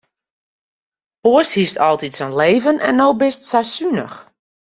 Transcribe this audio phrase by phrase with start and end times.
[1.29, 4.17] Oars hiest altyd sa'n leven en no bist sa sunich.